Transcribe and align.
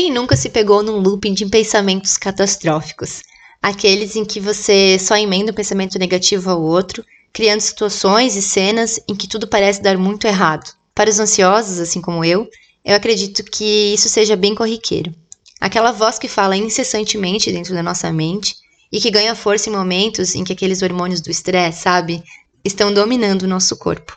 Quem 0.00 0.12
nunca 0.12 0.36
se 0.36 0.48
pegou 0.48 0.80
num 0.80 1.00
looping 1.00 1.34
de 1.34 1.44
pensamentos 1.46 2.16
catastróficos? 2.16 3.20
Aqueles 3.60 4.14
em 4.14 4.24
que 4.24 4.38
você 4.38 4.96
só 4.96 5.16
emenda 5.16 5.50
um 5.50 5.54
pensamento 5.54 5.98
negativo 5.98 6.48
ao 6.48 6.62
outro, 6.62 7.04
criando 7.32 7.60
situações 7.60 8.36
e 8.36 8.40
cenas 8.40 9.00
em 9.08 9.16
que 9.16 9.26
tudo 9.26 9.48
parece 9.48 9.82
dar 9.82 9.98
muito 9.98 10.24
errado. 10.24 10.72
Para 10.94 11.10
os 11.10 11.18
ansiosos, 11.18 11.80
assim 11.80 12.00
como 12.00 12.24
eu, 12.24 12.48
eu 12.84 12.94
acredito 12.94 13.42
que 13.42 13.92
isso 13.92 14.08
seja 14.08 14.36
bem 14.36 14.54
corriqueiro. 14.54 15.12
Aquela 15.60 15.90
voz 15.90 16.16
que 16.16 16.28
fala 16.28 16.56
incessantemente 16.56 17.50
dentro 17.50 17.74
da 17.74 17.82
nossa 17.82 18.12
mente 18.12 18.54
e 18.92 19.00
que 19.00 19.10
ganha 19.10 19.34
força 19.34 19.68
em 19.68 19.72
momentos 19.72 20.36
em 20.36 20.44
que 20.44 20.52
aqueles 20.52 20.80
hormônios 20.80 21.20
do 21.20 21.28
estresse, 21.28 21.82
sabe, 21.82 22.22
estão 22.64 22.94
dominando 22.94 23.42
o 23.42 23.48
nosso 23.48 23.76
corpo. 23.76 24.16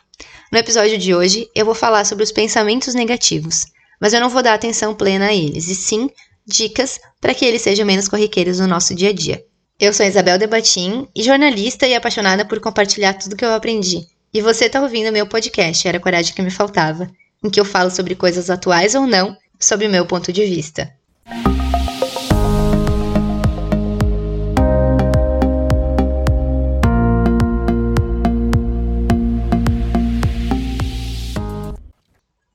No 0.52 0.58
episódio 0.58 0.96
de 0.96 1.12
hoje, 1.12 1.50
eu 1.56 1.66
vou 1.66 1.74
falar 1.74 2.04
sobre 2.04 2.22
os 2.22 2.30
pensamentos 2.30 2.94
negativos, 2.94 3.66
mas 4.02 4.12
eu 4.12 4.20
não 4.20 4.28
vou 4.28 4.42
dar 4.42 4.54
atenção 4.54 4.96
plena 4.96 5.26
a 5.26 5.32
eles, 5.32 5.68
e 5.68 5.76
sim 5.76 6.10
dicas 6.44 6.98
para 7.20 7.32
que 7.32 7.44
eles 7.44 7.62
sejam 7.62 7.86
menos 7.86 8.08
corriqueiros 8.08 8.58
no 8.58 8.66
nosso 8.66 8.96
dia 8.96 9.10
a 9.10 9.12
dia. 9.12 9.44
Eu 9.78 9.92
sou 9.92 10.04
Isabel 10.04 10.38
Debatim 10.38 11.06
e 11.14 11.22
jornalista 11.22 11.86
e 11.86 11.94
apaixonada 11.94 12.44
por 12.44 12.58
compartilhar 12.58 13.14
tudo 13.14 13.36
que 13.36 13.44
eu 13.44 13.52
aprendi. 13.52 14.04
E 14.34 14.42
você 14.42 14.64
está 14.64 14.82
ouvindo 14.82 15.12
meu 15.12 15.24
podcast 15.24 15.86
Era 15.86 15.98
a 15.98 16.00
Coragem 16.00 16.34
que 16.34 16.42
Me 16.42 16.50
Faltava, 16.50 17.08
em 17.44 17.48
que 17.48 17.60
eu 17.60 17.64
falo 17.64 17.92
sobre 17.92 18.16
coisas 18.16 18.50
atuais 18.50 18.96
ou 18.96 19.06
não, 19.06 19.36
sob 19.60 19.86
o 19.86 19.90
meu 19.90 20.04
ponto 20.04 20.32
de 20.32 20.44
vista. 20.46 20.92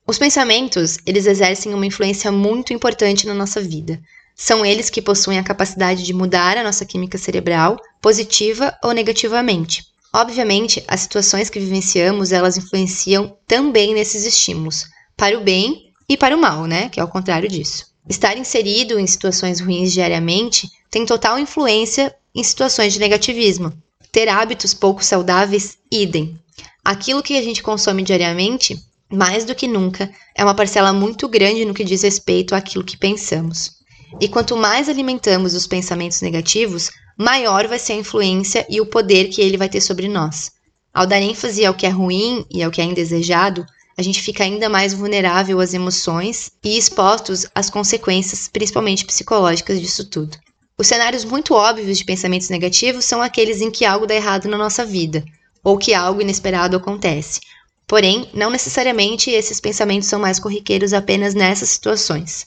Os 0.08 0.18
pensamentos, 0.18 0.96
eles 1.04 1.26
exercem 1.26 1.74
uma 1.74 1.84
influência 1.84 2.32
muito 2.32 2.72
importante 2.72 3.26
na 3.26 3.34
nossa 3.34 3.60
vida. 3.60 4.00
São 4.34 4.64
eles 4.64 4.88
que 4.88 5.02
possuem 5.02 5.38
a 5.38 5.44
capacidade 5.44 6.02
de 6.02 6.14
mudar 6.14 6.56
a 6.56 6.62
nossa 6.62 6.86
química 6.86 7.18
cerebral, 7.18 7.76
positiva 8.00 8.74
ou 8.82 8.92
negativamente. 8.92 9.84
Obviamente, 10.10 10.82
as 10.88 11.00
situações 11.00 11.50
que 11.50 11.60
vivenciamos, 11.60 12.32
elas 12.32 12.56
influenciam 12.56 13.36
também 13.46 13.92
nesses 13.92 14.24
estímulos, 14.24 14.86
para 15.14 15.36
o 15.36 15.42
bem 15.42 15.92
e 16.08 16.16
para 16.16 16.34
o 16.34 16.40
mal, 16.40 16.64
né? 16.64 16.88
Que 16.88 17.00
é 17.00 17.04
o 17.04 17.08
contrário 17.08 17.46
disso. 17.46 17.84
Estar 18.08 18.38
inserido 18.38 18.98
em 18.98 19.06
situações 19.06 19.60
ruins 19.60 19.92
diariamente 19.92 20.70
tem 20.90 21.04
total 21.04 21.38
influência 21.38 22.16
em 22.34 22.42
situações 22.42 22.94
de 22.94 22.98
negativismo. 22.98 23.74
Ter 24.10 24.26
hábitos 24.26 24.72
pouco 24.72 25.04
saudáveis, 25.04 25.76
idem. 25.92 26.40
Aquilo 26.82 27.22
que 27.22 27.36
a 27.36 27.42
gente 27.42 27.62
consome 27.62 28.02
diariamente 28.02 28.88
mais 29.10 29.44
do 29.44 29.54
que 29.54 29.66
nunca, 29.66 30.10
é 30.34 30.44
uma 30.44 30.54
parcela 30.54 30.92
muito 30.92 31.28
grande 31.28 31.64
no 31.64 31.74
que 31.74 31.84
diz 31.84 32.02
respeito 32.02 32.54
àquilo 32.54 32.84
que 32.84 32.96
pensamos. 32.96 33.78
E 34.20 34.28
quanto 34.28 34.56
mais 34.56 34.88
alimentamos 34.88 35.54
os 35.54 35.66
pensamentos 35.66 36.20
negativos, 36.20 36.90
maior 37.16 37.66
vai 37.66 37.78
ser 37.78 37.94
a 37.94 37.96
influência 37.96 38.66
e 38.68 38.80
o 38.80 38.86
poder 38.86 39.28
que 39.28 39.40
ele 39.40 39.56
vai 39.56 39.68
ter 39.68 39.80
sobre 39.80 40.08
nós. 40.08 40.52
Ao 40.92 41.06
dar 41.06 41.20
ênfase 41.20 41.64
ao 41.64 41.74
que 41.74 41.86
é 41.86 41.90
ruim 41.90 42.44
e 42.50 42.62
ao 42.62 42.70
que 42.70 42.80
é 42.80 42.84
indesejado, 42.84 43.64
a 43.96 44.02
gente 44.02 44.22
fica 44.22 44.44
ainda 44.44 44.68
mais 44.68 44.94
vulnerável 44.94 45.60
às 45.60 45.74
emoções 45.74 46.52
e 46.62 46.78
expostos 46.78 47.46
às 47.54 47.68
consequências, 47.68 48.48
principalmente 48.48 49.04
psicológicas 49.04 49.80
disso 49.80 50.08
tudo. 50.08 50.38
Os 50.78 50.86
cenários 50.86 51.24
muito 51.24 51.54
óbvios 51.54 51.98
de 51.98 52.04
pensamentos 52.04 52.48
negativos 52.48 53.04
são 53.04 53.20
aqueles 53.20 53.60
em 53.60 53.70
que 53.70 53.84
algo 53.84 54.06
dá 54.06 54.14
errado 54.14 54.48
na 54.48 54.56
nossa 54.56 54.86
vida, 54.86 55.24
ou 55.64 55.76
que 55.76 55.92
algo 55.92 56.20
inesperado 56.20 56.76
acontece, 56.76 57.40
Porém, 57.88 58.28
não 58.34 58.50
necessariamente 58.50 59.30
esses 59.30 59.58
pensamentos 59.58 60.08
são 60.08 60.20
mais 60.20 60.38
corriqueiros 60.38 60.92
apenas 60.92 61.34
nessas 61.34 61.70
situações. 61.70 62.46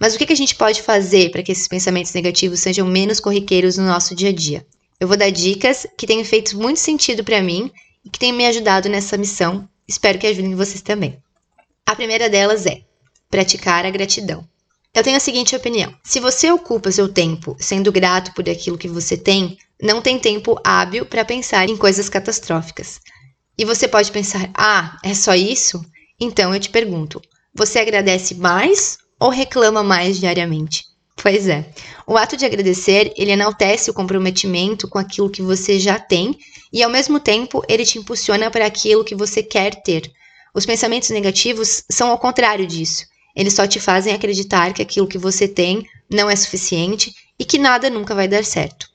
Mas 0.00 0.14
o 0.14 0.18
que 0.18 0.32
a 0.32 0.36
gente 0.36 0.54
pode 0.54 0.80
fazer 0.80 1.30
para 1.30 1.42
que 1.42 1.52
esses 1.52 1.68
pensamentos 1.68 2.14
negativos 2.14 2.60
sejam 2.60 2.86
menos 2.86 3.20
corriqueiros 3.20 3.76
no 3.76 3.84
nosso 3.84 4.14
dia 4.14 4.30
a 4.30 4.32
dia? 4.32 4.66
Eu 4.98 5.06
vou 5.06 5.18
dar 5.18 5.28
dicas 5.30 5.86
que 5.98 6.06
têm 6.06 6.24
feito 6.24 6.56
muito 6.56 6.80
sentido 6.80 7.22
para 7.22 7.42
mim 7.42 7.70
e 8.02 8.08
que 8.08 8.18
têm 8.18 8.32
me 8.32 8.46
ajudado 8.46 8.88
nessa 8.88 9.18
missão. 9.18 9.68
Espero 9.86 10.18
que 10.18 10.26
ajudem 10.26 10.54
vocês 10.54 10.80
também. 10.80 11.18
A 11.84 11.94
primeira 11.94 12.30
delas 12.30 12.64
é 12.64 12.80
praticar 13.30 13.84
a 13.84 13.90
gratidão. 13.90 14.48
Eu 14.94 15.02
tenho 15.02 15.18
a 15.18 15.20
seguinte 15.20 15.54
opinião: 15.54 15.94
se 16.02 16.20
você 16.20 16.50
ocupa 16.50 16.90
seu 16.90 17.06
tempo 17.06 17.54
sendo 17.60 17.92
grato 17.92 18.32
por 18.32 18.48
aquilo 18.48 18.78
que 18.78 18.88
você 18.88 19.14
tem, 19.14 19.58
não 19.82 20.00
tem 20.00 20.18
tempo 20.18 20.58
hábil 20.64 21.04
para 21.04 21.24
pensar 21.24 21.68
em 21.68 21.76
coisas 21.76 22.08
catastróficas. 22.08 22.98
E 23.60 23.64
você 23.66 23.86
pode 23.86 24.10
pensar: 24.10 24.50
ah, 24.54 24.98
é 25.04 25.12
só 25.12 25.34
isso? 25.34 25.84
Então 26.18 26.54
eu 26.54 26.58
te 26.58 26.70
pergunto: 26.70 27.20
você 27.54 27.78
agradece 27.78 28.34
mais 28.34 28.96
ou 29.20 29.28
reclama 29.28 29.82
mais 29.82 30.18
diariamente? 30.18 30.86
Pois 31.14 31.46
é. 31.46 31.70
O 32.06 32.16
ato 32.16 32.38
de 32.38 32.46
agradecer, 32.46 33.12
ele 33.18 33.32
enaltece 33.32 33.90
o 33.90 33.92
comprometimento 33.92 34.88
com 34.88 34.98
aquilo 34.98 35.28
que 35.28 35.42
você 35.42 35.78
já 35.78 35.98
tem 35.98 36.38
e 36.72 36.82
ao 36.82 36.88
mesmo 36.88 37.20
tempo 37.20 37.62
ele 37.68 37.84
te 37.84 37.98
impulsiona 37.98 38.50
para 38.50 38.64
aquilo 38.64 39.04
que 39.04 39.14
você 39.14 39.42
quer 39.42 39.82
ter. 39.82 40.10
Os 40.54 40.64
pensamentos 40.64 41.10
negativos 41.10 41.84
são 41.90 42.08
ao 42.08 42.18
contrário 42.18 42.66
disso. 42.66 43.04
Eles 43.36 43.52
só 43.52 43.66
te 43.66 43.78
fazem 43.78 44.14
acreditar 44.14 44.72
que 44.72 44.80
aquilo 44.80 45.06
que 45.06 45.18
você 45.18 45.46
tem 45.46 45.86
não 46.10 46.30
é 46.30 46.34
suficiente 46.34 47.12
e 47.38 47.44
que 47.44 47.58
nada 47.58 47.90
nunca 47.90 48.14
vai 48.14 48.26
dar 48.26 48.42
certo. 48.42 48.88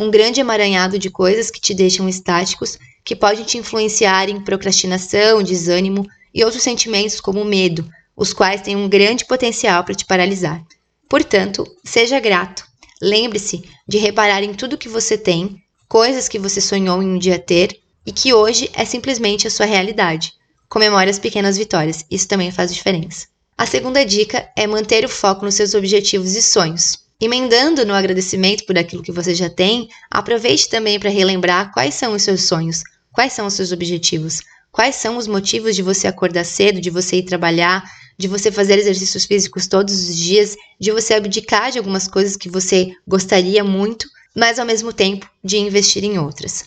Um 0.00 0.10
grande 0.10 0.40
emaranhado 0.40 0.98
de 0.98 1.08
coisas 1.08 1.52
que 1.52 1.60
te 1.60 1.72
deixam 1.72 2.08
estáticos 2.08 2.76
que 3.04 3.16
pode 3.16 3.44
te 3.44 3.58
influenciar 3.58 4.28
em 4.28 4.40
procrastinação, 4.40 5.42
desânimo 5.42 6.06
e 6.34 6.44
outros 6.44 6.62
sentimentos 6.62 7.20
como 7.20 7.44
medo, 7.44 7.88
os 8.16 8.32
quais 8.32 8.60
têm 8.60 8.76
um 8.76 8.88
grande 8.88 9.24
potencial 9.24 9.84
para 9.84 9.94
te 9.94 10.04
paralisar. 10.04 10.62
Portanto, 11.08 11.66
seja 11.84 12.20
grato. 12.20 12.64
Lembre-se 13.00 13.64
de 13.86 13.98
reparar 13.98 14.42
em 14.42 14.54
tudo 14.54 14.78
que 14.78 14.88
você 14.88 15.18
tem, 15.18 15.56
coisas 15.88 16.28
que 16.28 16.38
você 16.38 16.60
sonhou 16.60 17.02
em 17.02 17.06
um 17.06 17.18
dia 17.18 17.38
ter 17.38 17.78
e 18.06 18.12
que 18.12 18.32
hoje 18.32 18.70
é 18.72 18.84
simplesmente 18.84 19.46
a 19.46 19.50
sua 19.50 19.66
realidade. 19.66 20.32
Comemore 20.68 21.10
as 21.10 21.18
pequenas 21.18 21.58
vitórias, 21.58 22.04
isso 22.10 22.28
também 22.28 22.50
faz 22.50 22.72
diferença. 22.72 23.26
A 23.58 23.66
segunda 23.66 24.04
dica 24.04 24.48
é 24.56 24.66
manter 24.66 25.04
o 25.04 25.08
foco 25.08 25.44
nos 25.44 25.54
seus 25.54 25.74
objetivos 25.74 26.34
e 26.34 26.42
sonhos. 26.42 26.98
Emendando 27.20 27.84
no 27.84 27.94
agradecimento 27.94 28.64
por 28.64 28.76
aquilo 28.76 29.02
que 29.02 29.12
você 29.12 29.34
já 29.34 29.48
tem, 29.48 29.88
aproveite 30.10 30.68
também 30.68 30.98
para 30.98 31.10
relembrar 31.10 31.72
quais 31.72 31.94
são 31.94 32.14
os 32.14 32.22
seus 32.22 32.44
sonhos, 32.44 32.82
quais 33.12 33.32
são 33.32 33.46
os 33.46 33.54
seus 33.54 33.72
objetivos, 33.72 34.40
quais 34.70 34.96
são 34.96 35.16
os 35.16 35.26
motivos 35.26 35.76
de 35.76 35.82
você 35.82 36.06
acordar 36.06 36.44
cedo, 36.44 36.80
de 36.80 36.90
você 36.90 37.16
ir 37.16 37.24
trabalhar, 37.24 37.84
de 38.18 38.26
você 38.26 38.50
fazer 38.50 38.78
exercícios 38.78 39.24
físicos 39.24 39.66
todos 39.66 39.94
os 39.94 40.16
dias, 40.16 40.56
de 40.80 40.90
você 40.90 41.14
abdicar 41.14 41.70
de 41.70 41.78
algumas 41.78 42.08
coisas 42.08 42.36
que 42.36 42.48
você 42.48 42.92
gostaria 43.06 43.62
muito, 43.62 44.08
mas 44.34 44.58
ao 44.58 44.66
mesmo 44.66 44.92
tempo 44.92 45.28
de 45.44 45.58
investir 45.58 46.04
em 46.04 46.18
outras. 46.18 46.64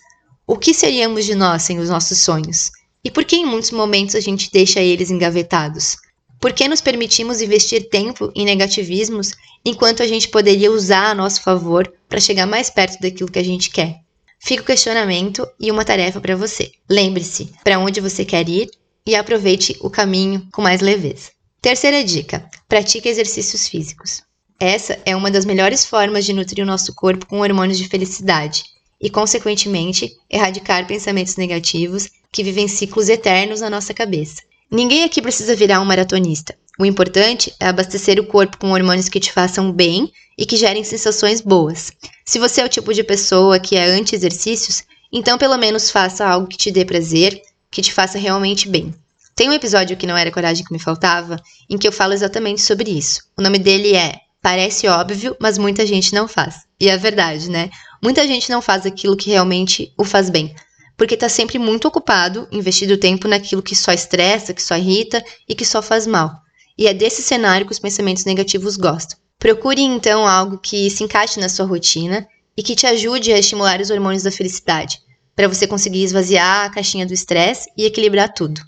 O 0.48 0.58
que 0.58 0.74
seríamos 0.74 1.26
de 1.26 1.34
nós 1.34 1.64
sem 1.64 1.80
os 1.80 1.90
nossos 1.90 2.20
sonhos? 2.20 2.72
E 3.04 3.10
por 3.10 3.26
que 3.26 3.36
em 3.36 3.46
muitos 3.46 3.72
momentos 3.72 4.16
a 4.16 4.20
gente 4.20 4.52
deixa 4.52 4.80
eles 4.80 5.10
engavetados? 5.10 5.98
Por 6.40 6.54
que 6.54 6.68
nos 6.68 6.82
permitimos 6.82 7.42
investir 7.42 7.90
tempo 7.90 8.32
em 8.36 8.46
negativismos 8.46 9.32
enquanto 9.66 10.04
a 10.04 10.08
gente 10.08 10.28
poderia 10.30 10.72
usar 10.72 11.12
a 11.12 11.16
nosso 11.16 11.42
favor 11.42 11.92
para 12.08 12.20
chegar 12.20 12.46
mais 12.46 12.70
perto 12.70 13.00
daquilo 13.02 13.32
que 13.32 13.40
a 13.40 13.44
gente 13.44 13.72
quer? 13.72 14.05
Fica 14.46 14.62
o 14.62 14.66
questionamento 14.66 15.48
e 15.60 15.72
uma 15.72 15.84
tarefa 15.84 16.22
para 16.22 16.36
você. 16.36 16.72
Lembre-se 16.88 17.52
para 17.64 17.80
onde 17.80 18.00
você 18.00 18.24
quer 18.24 18.48
ir 18.48 18.70
e 19.04 19.16
aproveite 19.16 19.76
o 19.82 19.90
caminho 19.90 20.48
com 20.52 20.62
mais 20.62 20.82
leveza. 20.82 21.32
Terceira 21.60 22.04
dica: 22.04 22.48
pratique 22.70 23.10
exercícios 23.10 23.68
físicos. 23.68 24.22
Essa 24.60 25.00
é 25.04 25.16
uma 25.16 25.32
das 25.32 25.46
melhores 25.46 25.84
formas 25.84 26.26
de 26.26 26.32
nutrir 26.32 26.64
o 26.64 26.68
nosso 26.68 26.94
corpo 26.94 27.26
com 27.26 27.40
hormônios 27.40 27.80
de 27.80 27.88
felicidade 27.88 28.66
e, 29.02 29.10
consequentemente, 29.10 30.16
erradicar 30.30 30.86
pensamentos 30.86 31.38
negativos 31.38 32.08
que 32.32 32.44
vivem 32.44 32.68
ciclos 32.68 33.10
eternos 33.10 33.62
na 33.62 33.70
nossa 33.72 33.96
cabeça. 33.96 34.44
Ninguém 34.70 35.04
aqui 35.04 35.24
precisa 35.24 35.56
virar 35.56 35.82
um 35.82 35.86
maratonista. 35.86 36.56
O 36.80 36.86
importante 36.86 37.54
é 37.60 37.68
abastecer 37.68 38.20
o 38.20 38.26
corpo 38.26 38.58
com 38.58 38.72
hormônios 38.72 39.10
que 39.10 39.20
te 39.20 39.32
façam 39.32 39.72
bem 39.72 40.12
e 40.38 40.46
que 40.46 40.58
gerem 40.58 40.84
sensações 40.84 41.42
boas. 41.42 41.92
Se 42.26 42.38
você 42.40 42.62
é 42.62 42.66
o 42.66 42.70
tipo 42.70 42.94
de 42.94 43.04
pessoa 43.04 43.60
que 43.60 43.76
é 43.76 43.86
anti-exercícios, 43.86 44.84
então 45.12 45.38
pelo 45.38 45.58
menos 45.58 45.90
faça 45.90 46.26
algo 46.26 46.48
que 46.48 46.58
te 46.58 46.72
dê 46.72 46.84
prazer, 46.84 47.42
que 47.72 47.82
te 47.82 47.94
faça 47.94 48.18
realmente 48.18 48.68
bem. 48.68 48.94
Tem 49.36 49.50
um 49.50 49.54
episódio 49.54 49.98
que 49.98 50.08
não 50.08 50.18
era 50.18 50.32
coragem 50.32 50.66
que 50.66 50.74
me 50.74 50.80
faltava, 50.80 51.38
em 51.70 51.78
que 51.78 51.88
eu 51.88 51.92
falo 51.92 52.14
exatamente 52.14 52.62
sobre 52.62 52.92
isso. 52.92 53.22
O 53.38 53.42
nome 53.42 53.60
dele 53.60 53.96
é 53.96 54.20
Parece 54.42 54.88
óbvio, 54.88 55.36
mas 55.40 55.58
muita 55.58 55.88
gente 55.88 56.14
não 56.14 56.28
faz. 56.28 56.68
E 56.80 56.88
é 56.88 56.96
verdade, 56.96 57.50
né? 57.50 57.72
Muita 58.00 58.28
gente 58.28 58.52
não 58.52 58.62
faz 58.62 58.86
aquilo 58.86 59.18
que 59.18 59.32
realmente 59.32 59.92
o 59.98 60.04
faz 60.04 60.30
bem 60.30 60.54
porque 60.98 61.16
está 61.16 61.28
sempre 61.28 61.60
muito 61.60 61.88
ocupado, 61.88 62.48
investindo 62.52 62.98
tempo 62.98 63.28
naquilo 63.28 63.62
que 63.62 63.76
só 63.76 63.92
estressa, 63.92 64.54
que 64.54 64.62
só 64.62 64.78
irrita 64.78 65.24
e 65.48 65.54
que 65.54 65.66
só 65.66 65.82
faz 65.82 66.08
mal. 66.08 66.32
E 66.78 66.88
é 66.88 66.94
desse 66.94 67.22
cenário 67.22 67.66
que 67.66 67.72
os 67.72 67.80
pensamentos 67.80 68.26
negativos 68.26 68.76
gostam. 68.78 69.18
Procure 69.40 69.82
então 69.82 70.28
algo 70.28 70.58
que 70.58 70.90
se 70.90 71.04
encaixe 71.04 71.40
na 71.40 71.50
sua 71.50 71.66
rotina 71.66 72.28
e 72.58 72.64
que 72.64 72.76
te 72.76 72.88
ajude 72.88 73.32
a 73.32 73.40
estimular 73.40 73.80
os 73.80 73.90
hormônios 73.90 74.24
da 74.24 74.32
felicidade, 74.32 75.00
para 75.36 75.48
você 75.48 75.68
conseguir 75.68 76.04
esvaziar 76.04 76.66
a 76.66 76.70
caixinha 76.70 77.06
do 77.06 77.14
estresse 77.14 77.70
e 77.78 77.86
equilibrar 77.86 78.34
tudo. 78.34 78.62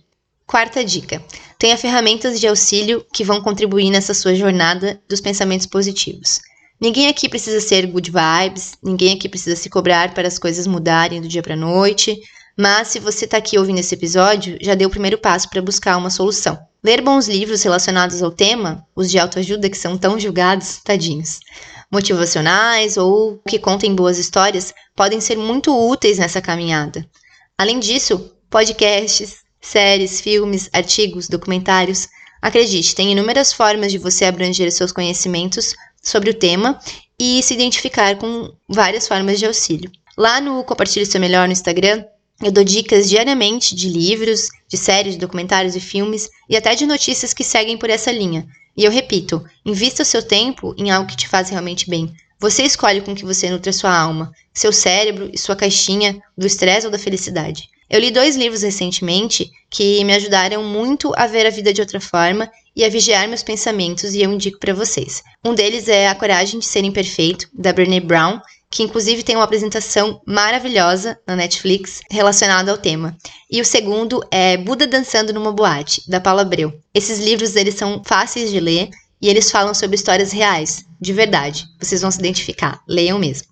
Quarta 0.46 0.84
dica: 0.84 1.22
tenha 1.58 1.78
ferramentas 1.78 2.40
de 2.40 2.48
auxílio 2.48 3.06
que 3.14 3.24
vão 3.24 3.42
contribuir 3.42 3.90
nessa 3.90 4.14
sua 4.14 4.36
jornada 4.36 5.02
dos 5.10 5.20
pensamentos 5.20 5.66
positivos. 5.66 6.40
Ninguém 6.80 7.08
aqui 7.08 7.28
precisa 7.28 7.60
ser 7.60 7.88
good 7.88 8.12
vibes, 8.12 8.74
ninguém 8.84 9.16
aqui 9.16 9.28
precisa 9.28 9.56
se 9.56 9.70
cobrar 9.70 10.14
para 10.14 10.28
as 10.28 10.38
coisas 10.38 10.68
mudarem 10.68 11.20
do 11.20 11.28
dia 11.28 11.42
para 11.42 11.56
a 11.56 11.58
noite, 11.58 12.18
mas 12.58 12.88
se 12.88 13.00
você 13.00 13.26
está 13.26 13.38
aqui 13.38 13.58
ouvindo 13.58 13.80
esse 13.80 13.94
episódio, 13.94 14.58
já 14.60 14.74
deu 14.74 14.88
o 14.88 14.92
primeiro 14.92 15.18
passo 15.18 15.50
para 15.50 15.62
buscar 15.62 15.96
uma 15.96 16.10
solução. 16.10 16.58
Ler 16.84 17.02
bons 17.02 17.28
livros 17.28 17.62
relacionados 17.62 18.24
ao 18.24 18.32
tema, 18.32 18.84
os 18.96 19.12
de 19.12 19.20
autoajuda 19.20 19.70
que 19.70 19.78
são 19.78 19.98
tão 19.98 20.20
julgados, 20.20 20.80
tadinhos, 20.84 21.40
motivacionais 21.92 22.98
ou 22.98 23.40
que 23.48 23.60
contem 23.60 23.94
boas 23.94 24.18
histórias, 24.18 24.74
podem 24.96 25.22
ser 25.22 25.38
muito 25.38 25.72
úteis 25.72 26.18
nessa 26.18 26.42
caminhada. 26.42 27.06
Além 27.58 27.80
disso, 27.80 28.32
podcasts, 28.50 29.38
séries, 29.62 30.22
filmes, 30.22 30.70
artigos, 30.74 31.28
documentários. 31.28 32.08
Acredite, 32.42 32.96
tem 32.96 33.12
inúmeras 33.12 33.52
formas 33.52 33.92
de 33.92 33.98
você 33.98 34.26
abranger 34.26 34.72
seus 34.72 34.92
conhecimentos 34.92 35.76
sobre 36.02 36.30
o 36.30 36.34
tema 36.34 36.80
e 37.20 37.42
se 37.44 37.54
identificar 37.54 38.16
com 38.18 38.52
várias 38.70 39.08
formas 39.08 39.40
de 39.40 39.46
auxílio. 39.46 39.92
Lá 40.18 40.40
no 40.40 40.64
Compartilhe 40.64 41.06
Seu 41.06 41.20
Melhor 41.20 41.48
no 41.48 41.54
Instagram, 41.54 42.04
eu 42.42 42.52
dou 42.52 42.64
dicas 42.64 43.10
diariamente 43.10 43.74
de 43.76 43.90
livros, 43.90 44.50
de 44.68 44.78
séries, 44.78 45.14
de 45.16 45.20
documentários 45.20 45.76
e 45.76 45.80
filmes 45.80 46.30
e 46.48 46.56
até 46.56 46.76
de 46.76 46.86
notícias 46.86 47.34
que 47.34 47.44
seguem 47.44 47.78
por 47.78 47.90
essa 47.90 48.12
linha. 48.12 48.46
E 48.76 48.86
eu 48.86 48.92
repito, 48.92 49.44
invista 49.66 50.04
o 50.04 50.06
seu 50.06 50.22
tempo 50.22 50.76
em 50.78 50.92
algo 50.92 51.10
que 51.10 51.18
te 51.18 51.28
faz 51.28 51.50
realmente 51.50 51.90
bem. 51.90 52.14
Você 52.40 52.62
escolhe 52.64 53.02
com 53.02 53.16
que 53.16 53.26
você 53.26 53.50
nutre 53.50 53.74
sua 53.74 53.98
alma, 53.98 54.32
seu 54.54 54.72
cérebro 54.72 55.32
e 55.34 55.38
sua 55.38 55.56
caixinha 55.56 56.22
do 56.38 56.46
estresse 56.46 56.86
ou 56.86 56.92
da 56.92 57.00
felicidade. 57.00 57.68
Eu 57.90 58.00
li 58.00 58.12
dois 58.12 58.36
livros 58.36 58.62
recentemente 58.62 59.50
que 59.70 60.04
me 60.04 60.14
ajudaram 60.14 60.64
muito 60.64 61.12
a 61.16 61.26
ver 61.26 61.48
a 61.48 61.50
vida 61.50 61.74
de 61.74 61.82
outra 61.82 62.00
forma 62.00 62.52
e 62.76 62.84
a 62.84 62.90
vigiar 62.90 63.28
meus 63.28 63.42
pensamentos 63.42 64.14
e 64.14 64.22
eu 64.22 64.32
indico 64.32 64.60
para 64.60 64.74
vocês. 64.74 65.24
Um 65.44 65.56
deles 65.56 65.88
é 65.88 66.08
A 66.08 66.14
Coragem 66.14 66.60
de 66.60 66.66
Ser 66.66 66.84
Imperfeito, 66.84 67.48
da 67.52 67.74
Brené 67.74 68.00
Brown, 68.00 68.40
que 68.70 68.84
inclusive 68.84 69.24
tem 69.24 69.36
uma 69.36 69.46
apresentação 69.46 70.22
maravilhosa 70.26 71.18
na 71.26 71.36
Netflix 71.36 72.02
relacionada 72.12 72.72
ao 72.72 72.78
tema. 72.78 73.18
E 73.50 73.62
o 73.62 73.66
segundo 73.66 74.22
é 74.30 74.58
Buda 74.58 74.86
Dançando 74.86 75.34
numa 75.34 75.52
Boate, 75.52 76.02
da 76.10 76.20
Paula 76.20 76.42
Abreu. 76.42 76.74
Esses 76.94 77.20
livros 77.20 77.56
eles 77.56 77.76
são 77.76 78.02
fáceis 78.06 78.52
de 78.52 78.60
ler 78.60 78.90
e 79.22 79.30
eles 79.30 79.50
falam 79.50 79.74
sobre 79.74 79.96
histórias 79.96 80.32
reais, 80.32 80.86
de 81.00 81.14
verdade. 81.14 81.66
Vocês 81.80 82.02
vão 82.02 82.12
se 82.12 82.20
identificar, 82.20 82.82
leiam 82.88 83.18
mesmo. 83.18 83.48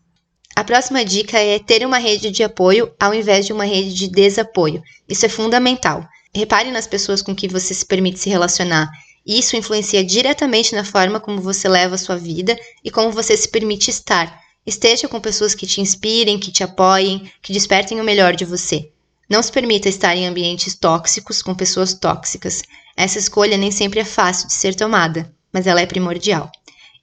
A 0.55 0.63
próxima 0.63 1.03
dica 1.03 1.37
é 1.37 1.59
ter 1.59 1.85
uma 1.85 1.97
rede 1.97 2.31
de 2.31 2.43
apoio 2.43 2.91
ao 2.99 3.13
invés 3.13 3.45
de 3.45 3.51
uma 3.51 3.65
rede 3.65 3.93
de 3.93 4.07
desapoio. 4.07 4.81
Isso 5.07 5.25
é 5.25 5.29
fundamental. 5.29 6.07
Repare 6.33 6.71
nas 6.71 6.87
pessoas 6.87 7.21
com 7.21 7.35
que 7.35 7.47
você 7.47 7.73
se 7.73 7.85
permite 7.85 8.19
se 8.19 8.29
relacionar. 8.29 8.89
Isso 9.25 9.57
influencia 9.57 10.03
diretamente 10.03 10.75
na 10.75 10.85
forma 10.85 11.19
como 11.19 11.41
você 11.41 11.67
leva 11.67 11.95
a 11.95 11.97
sua 11.97 12.15
vida 12.15 12.55
e 12.83 12.91
como 12.91 13.11
você 13.11 13.35
se 13.35 13.49
permite 13.49 13.89
estar. 13.89 14.44
Esteja 14.65 15.07
com 15.07 15.19
pessoas 15.19 15.53
que 15.53 15.67
te 15.67 15.81
inspirem, 15.81 16.39
que 16.39 16.51
te 16.51 16.63
apoiem, 16.63 17.31
que 17.41 17.53
despertem 17.53 18.01
o 18.01 18.03
melhor 18.03 18.35
de 18.35 18.45
você. 18.45 18.89
Não 19.29 19.41
se 19.41 19.51
permita 19.51 19.89
estar 19.89 20.15
em 20.15 20.27
ambientes 20.27 20.75
tóxicos 20.75 21.41
com 21.41 21.53
pessoas 21.53 21.93
tóxicas. 21.93 22.63
Essa 22.95 23.19
escolha 23.19 23.57
nem 23.57 23.71
sempre 23.71 23.99
é 23.99 24.05
fácil 24.05 24.47
de 24.47 24.53
ser 24.53 24.75
tomada, 24.75 25.31
mas 25.51 25.67
ela 25.67 25.81
é 25.81 25.85
primordial. 25.85 26.51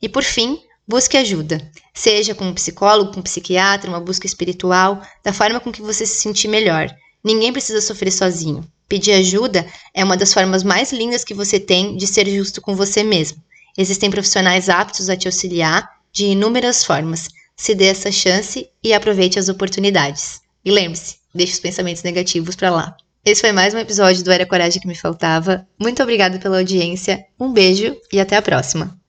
E 0.00 0.08
por 0.08 0.22
fim, 0.22 0.58
Busque 0.86 1.16
ajuda, 1.16 1.70
seja 1.94 2.34
com 2.34 2.44
um 2.44 2.52
psicólogo, 2.52 3.12
com 3.12 3.20
um 3.20 3.22
psiquiatra, 3.22 3.88
uma 3.88 4.00
busca 4.00 4.26
espiritual, 4.26 5.00
da 5.22 5.32
forma 5.32 5.60
com 5.60 5.70
que 5.70 5.80
você 5.80 6.04
se 6.04 6.20
sentir 6.20 6.48
melhor. 6.48 6.92
Ninguém 7.22 7.52
precisa 7.52 7.80
sofrer 7.80 8.10
sozinho. 8.10 8.62
Pedir 8.88 9.12
ajuda 9.12 9.64
é 9.94 10.02
uma 10.02 10.16
das 10.16 10.34
formas 10.34 10.64
mais 10.64 10.92
lindas 10.92 11.22
que 11.22 11.34
você 11.34 11.60
tem 11.60 11.96
de 11.96 12.06
ser 12.06 12.28
justo 12.28 12.60
com 12.60 12.74
você 12.74 13.04
mesmo. 13.04 13.40
Existem 13.78 14.10
profissionais 14.10 14.68
aptos 14.68 15.08
a 15.08 15.16
te 15.16 15.28
auxiliar 15.28 15.88
de 16.12 16.26
inúmeras 16.26 16.84
formas. 16.84 17.28
Se 17.56 17.74
dê 17.74 17.86
essa 17.86 18.10
chance 18.10 18.68
e 18.82 18.92
aproveite 18.92 19.38
as 19.38 19.48
oportunidades. 19.48 20.40
E 20.64 20.70
lembre-se, 20.70 21.16
deixe 21.34 21.54
os 21.54 21.60
pensamentos 21.60 22.02
negativos 22.02 22.56
para 22.56 22.70
lá. 22.70 22.96
Esse 23.24 23.40
foi 23.40 23.52
mais 23.52 23.72
um 23.72 23.78
episódio 23.78 24.24
do 24.24 24.32
Era 24.32 24.46
Coragem 24.46 24.80
que 24.80 24.88
me 24.88 24.96
faltava. 24.96 25.66
Muito 25.80 26.02
obrigada 26.02 26.38
pela 26.38 26.58
audiência, 26.58 27.24
um 27.38 27.52
beijo 27.52 27.96
e 28.12 28.20
até 28.20 28.36
a 28.36 28.42
próxima. 28.42 29.00